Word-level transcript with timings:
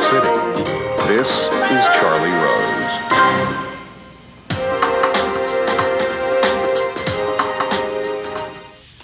City. 0.00 0.28
This 1.06 1.28
is 1.28 1.84
Charlie 1.98 2.30
Rose. 2.30 2.70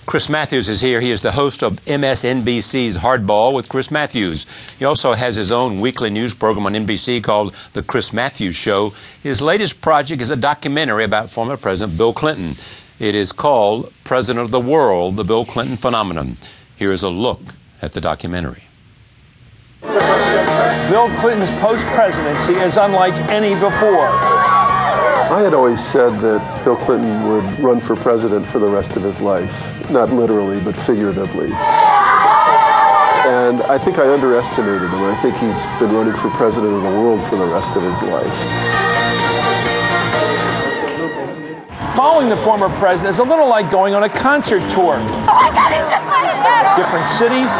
Chris 0.06 0.28
Matthews 0.28 0.68
is 0.68 0.80
here. 0.80 1.00
He 1.00 1.10
is 1.10 1.20
the 1.20 1.32
host 1.32 1.62
of 1.62 1.84
MSNBC's 1.84 2.96
Hardball 2.96 3.52
with 3.52 3.68
Chris 3.68 3.90
Matthews. 3.90 4.46
He 4.78 4.84
also 4.84 5.12
has 5.12 5.36
his 5.36 5.52
own 5.52 5.80
weekly 5.80 6.10
news 6.10 6.32
program 6.32 6.64
on 6.66 6.72
NBC 6.72 7.22
called 7.22 7.54
The 7.72 7.82
Chris 7.82 8.12
Matthews 8.12 8.54
Show. 8.54 8.94
His 9.22 9.42
latest 9.42 9.80
project 9.80 10.22
is 10.22 10.30
a 10.30 10.36
documentary 10.36 11.04
about 11.04 11.28
former 11.28 11.56
President 11.56 11.98
Bill 11.98 12.12
Clinton. 12.12 12.54
It 12.98 13.14
is 13.14 13.32
called 13.32 13.92
President 14.04 14.44
of 14.44 14.52
the 14.52 14.60
World 14.60 15.16
The 15.16 15.24
Bill 15.24 15.44
Clinton 15.44 15.76
Phenomenon. 15.76 16.38
Here 16.76 16.92
is 16.92 17.02
a 17.02 17.10
look 17.10 17.40
at 17.82 17.92
the 17.92 18.00
documentary. 18.00 18.65
Bill 19.82 21.10
Clinton's 21.20 21.50
post 21.60 21.84
presidency 21.86 22.54
is 22.54 22.76
unlike 22.76 23.14
any 23.30 23.54
before. 23.54 24.08
I 25.28 25.42
had 25.42 25.54
always 25.54 25.84
said 25.84 26.10
that 26.20 26.64
Bill 26.64 26.76
Clinton 26.76 27.24
would 27.26 27.60
run 27.60 27.80
for 27.80 27.96
president 27.96 28.46
for 28.46 28.58
the 28.58 28.68
rest 28.68 28.96
of 28.96 29.02
his 29.02 29.20
life, 29.20 29.52
not 29.90 30.12
literally, 30.12 30.60
but 30.60 30.76
figuratively. 30.76 31.50
And 33.26 33.60
I 33.62 33.76
think 33.76 33.98
I 33.98 34.12
underestimated 34.12 34.88
him. 34.88 35.02
I 35.02 35.16
think 35.20 35.34
he's 35.34 35.58
been 35.80 35.92
running 35.92 36.14
for 36.14 36.30
president 36.30 36.72
of 36.72 36.82
the 36.82 36.90
world 36.90 37.26
for 37.28 37.34
the 37.36 37.46
rest 37.46 37.74
of 37.74 37.82
his 37.82 38.00
life. 38.08 38.32
Following 41.96 42.28
the 42.28 42.36
former 42.36 42.68
president 42.78 43.10
is 43.10 43.18
a 43.18 43.24
little 43.24 43.48
like 43.48 43.70
going 43.70 43.94
on 43.94 44.04
a 44.04 44.08
concert 44.08 44.60
tour. 44.70 44.96
Different 46.76 47.08
cities, 47.08 47.50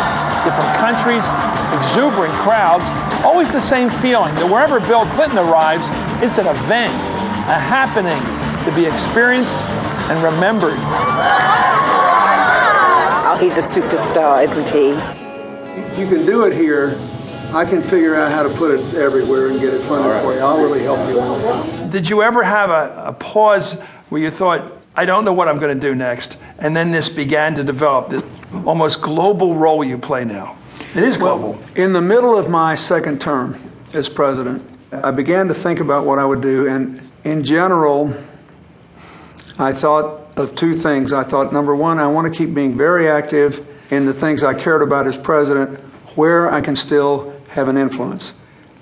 different 0.47 0.71
countries, 0.79 1.27
exuberant 1.75 2.33
crowds, 2.47 2.87
always 3.27 3.51
the 3.51 3.61
same 3.61 3.91
feeling 3.91 4.33
that 4.37 4.47
wherever 4.47 4.79
Bill 4.79 5.05
Clinton 5.19 5.39
arrives, 5.39 5.85
it's 6.23 6.39
an 6.39 6.47
event 6.47 6.95
a 7.47 7.59
happening 7.59 8.19
to 8.65 8.75
be 8.75 8.87
experienced 8.87 9.57
and 10.11 10.23
remembered. 10.23 10.79
Oh, 13.29 13.39
he's 13.41 13.59
a 13.59 13.61
superstar, 13.61 14.43
isn't 14.43 14.69
he? 14.69 14.91
If 15.81 15.99
you 15.99 16.09
can 16.09 16.27
do 16.27 16.45
it 16.45 16.53
here, 16.53 16.97
I 17.53 17.65
can 17.65 17.83
figure 17.83 18.17
out 18.17 18.33
how 18.33 18.43
to 18.43 18.49
put 18.51 18.73
it 18.73 18.95
everywhere 18.95 19.49
and 19.49 19.61
get 19.61 19.75
it 19.75 19.83
funded 19.83 20.11
right. 20.11 20.23
for 20.23 20.35
you. 20.35 20.41
I'll 20.41 20.61
really 20.61 20.83
help 20.83 21.09
you. 21.09 21.21
Out. 21.21 21.91
Did 21.91 22.09
you 22.09 22.23
ever 22.23 22.43
have 22.43 22.71
a, 22.71 23.07
a 23.07 23.13
pause 23.13 23.81
where 24.09 24.21
you 24.21 24.31
thought, 24.31 24.76
I 24.97 25.05
don't 25.05 25.25
know 25.25 25.33
what 25.33 25.47
I'm 25.47 25.59
going 25.59 25.79
to 25.79 25.81
do 25.81 25.95
next? 25.95 26.39
And 26.59 26.75
then 26.75 26.91
this 26.91 27.11
began 27.11 27.55
to 27.57 27.63
develop, 27.63 28.09
this 28.09 28.23
almost 28.65 29.03
global 29.03 29.55
role 29.55 29.85
you 29.85 29.99
play 29.99 30.25
now. 30.25 30.57
It 30.95 31.03
is 31.03 31.19
global. 31.19 31.53
Well, 31.53 31.63
in 31.75 31.93
the 31.93 32.01
middle 32.01 32.37
of 32.37 32.49
my 32.49 32.75
second 32.75 33.21
term 33.21 33.61
as 33.93 34.09
president, 34.09 34.63
I 34.93 35.11
began 35.11 35.49
to 35.49 35.55
think 35.55 35.81
about 35.81 36.07
what 36.07 36.19
I 36.19 36.25
would 36.25 36.41
do, 36.41 36.67
and 36.69 37.03
in 37.25 37.45
general, 37.45 38.15
I 39.59 39.73
thought 39.73 40.39
of 40.39 40.55
two 40.55 40.73
things. 40.73 41.13
I 41.13 41.25
thought, 41.25 41.53
number 41.53 41.77
one, 41.77 41.99
I 41.99 42.07
want 42.07 42.33
to 42.33 42.37
keep 42.37 42.55
being 42.55 42.77
very 42.77 43.09
active 43.09 43.67
in 43.91 44.07
the 44.07 44.13
things 44.13 44.43
I 44.43 44.55
cared 44.55 44.83
about 44.83 45.07
as 45.07 45.19
president, 45.19 45.79
where 46.17 46.51
I 46.51 46.61
can 46.63 46.75
still 46.75 47.35
have 47.49 47.69
an 47.69 47.77
influence. 47.77 48.33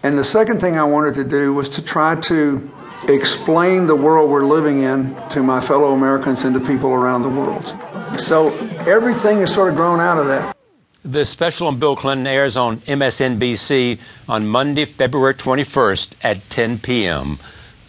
And 0.05 0.17
the 0.17 0.25
second 0.25 0.61
thing 0.61 0.79
I 0.79 0.85
wanted 0.85 1.15
to 1.15 1.25
do 1.25 1.55
was 1.55 1.69
to 1.71 1.83
try 1.83 2.15
to 2.17 2.71
explain 3.09 3.87
the 3.87 3.97
world 3.97 4.31
we're 4.31 4.47
living 4.47 4.83
in 4.83 5.15
to 5.31 5.43
my 5.43 5.61
fellow 5.61 5.93
Americans 5.93 6.45
and 6.45 6.55
to 6.55 6.61
people 6.61 6.93
around 6.93 7.23
the 7.23 7.29
world. 7.29 7.77
So 8.19 8.53
everything 8.87 9.41
has 9.41 9.53
sort 9.53 9.71
of 9.71 9.77
grown 9.77 10.01
out 10.01 10.19
of 10.19 10.27
that. 10.27 10.57
The 11.05 11.25
special 11.25 11.67
on 11.67 11.79
Bill 11.79 11.97
Clinton 11.97 12.27
airs 12.27 12.57
on 12.57 12.79
MSNBC 12.79 13.99
on 14.27 14.47
Monday, 14.47 14.87
February 14.87 15.35
21st 15.35 16.15
at 16.23 16.49
10 16.49 16.79
p.m. 16.79 17.39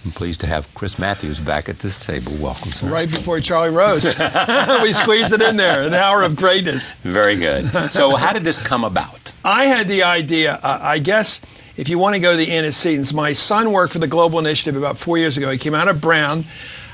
I'm 0.04 0.12
pleased 0.12 0.42
to 0.42 0.48
have 0.48 0.72
Chris 0.74 1.00
Matthews 1.00 1.40
back 1.40 1.68
at 1.70 1.80
this 1.80 1.98
table. 1.98 2.34
Welcome, 2.34 2.72
sir. 2.72 2.88
Right 2.88 3.10
before 3.10 3.40
Charlie 3.40 3.74
Rose. 3.74 4.04
we 4.84 4.94
squeezed 4.94 5.34
it 5.34 5.42
in 5.42 5.56
there, 5.56 5.84
an 5.84 5.94
hour 5.94 6.24
of 6.24 6.36
greatness. 6.36 6.94
Very 7.04 7.38
good. 7.38 7.70
So, 7.92 8.16
how 8.16 8.34
did 8.34 8.44
this 8.44 8.60
come 8.60 8.84
about? 8.84 9.32
I 9.44 9.66
had 9.66 9.88
the 9.88 10.04
idea, 10.04 10.56
uh, 10.56 10.80
I 10.82 11.00
guess, 11.00 11.42
if 11.78 11.90
you 11.90 12.00
want 12.00 12.16
to 12.16 12.20
go 12.20 12.32
to 12.32 12.38
the 12.38 12.52
antecedents, 12.52 13.14
my 13.14 13.34
son 13.34 13.72
worked 13.72 13.94
for 13.94 14.00
the 14.00 14.08
Global 14.08 14.40
Initiative 14.40 14.76
about 14.76 14.98
four 14.98 15.18
years 15.18 15.38
ago. 15.38 15.52
He 15.52 15.58
came 15.58 15.76
out 15.76 15.88
of 15.88 16.02
Brown. 16.02 16.46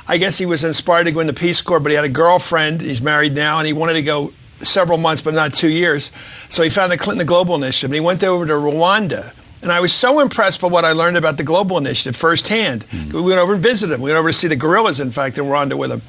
I 0.08 0.18
guess 0.18 0.38
he 0.38 0.46
was 0.46 0.64
inspired 0.64 1.06
to 1.06 1.12
go 1.12 1.19
into 1.19 1.34
Peace 1.34 1.62
Corps, 1.62 1.80
but 1.80 1.90
he 1.90 1.96
had 1.96 2.06
a 2.06 2.09
girlfriend. 2.09 2.81
He's 2.81 3.02
married 3.02 3.34
now, 3.34 3.59
and 3.59 3.68
he 3.68 3.74
wanted 3.74 3.94
to 3.94 4.02
go 4.02 4.34
several 4.62 4.97
months, 4.97 5.22
but 5.22 5.34
not 5.34 5.53
two 5.53 5.70
years. 5.70 6.12
So 6.50 6.64
he 6.64 6.70
found 6.70 6.91
the 6.91 6.97
Clinton 6.97 7.25
Global 7.25 7.56
Initiative, 7.56 7.91
and 7.91 7.96
he 7.96 8.02
went 8.02 8.24
over 8.24 8.46
to 8.46 8.53
Rwanda 8.53 9.34
and 9.62 9.72
I 9.72 9.80
was 9.80 9.94
so 9.94 10.20
impressed 10.20 10.62
by 10.62 10.68
what 10.68 10.86
I 10.86 10.94
learned 10.94 11.18
about 11.18 11.38
the 11.38 11.44
Global 11.44 11.78
Initiative 11.78 12.16
firsthand. 12.16 12.88
Mm-hmm. 12.90 13.16
We 13.16 13.22
went 13.22 13.40
over 13.40 13.53
and 13.53 13.62
visited 13.62 13.94
them. 13.94 14.02
We 14.02 14.09
went 14.09 14.20
over 14.20 14.30
to 14.30 14.34
see 14.34 14.47
the 14.47 14.56
gorillas, 14.56 15.00
in 15.00 15.12
fact, 15.12 15.38
in 15.38 15.46
Rwanda 15.46 15.78
with 15.78 15.91
them. 15.91 16.02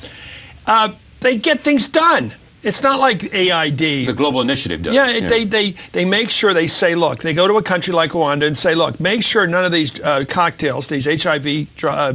Uh, 0.67 0.93
they 1.21 1.37
get 1.37 1.61
things 1.61 1.89
done. 1.89 2.35
It's 2.63 2.83
not 2.83 3.01
like 3.01 3.35
AID. 3.35 3.79
The 3.79 4.13
Global 4.13 4.41
Initiative 4.41 4.83
does. 4.83 4.95
Yeah, 4.95 5.11
yeah, 5.11 5.29
They, 5.29 5.45
they, 5.45 5.75
they 5.93 6.05
make 6.05 6.31
sure 6.31 6.55
they 6.55 6.69
say, 6.69 6.95
look, 6.95 7.21
they 7.21 7.35
go 7.35 7.49
to 7.49 7.57
a 7.57 7.63
country 7.63 7.93
like 7.93 8.13
Rwanda 8.13 8.47
and 8.47 8.57
say, 8.57 8.75
look, 8.75 9.01
make 9.01 9.23
sure 9.25 9.47
none 9.47 9.65
of 9.65 9.73
these 9.73 9.99
uh, 10.01 10.25
cocktails, 10.29 10.87
these 10.87 11.07
HIV 11.07 11.85
uh, 11.85 12.15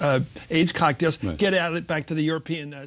uh, 0.00 0.20
AIDS 0.50 0.72
cocktails, 0.72 1.22
right. 1.22 1.36
get 1.36 1.52
out 1.52 1.72
of 1.72 1.76
it 1.76 1.86
back 1.86 2.06
to 2.06 2.14
the 2.14 2.22
European 2.22 2.72
uh, 2.72 2.86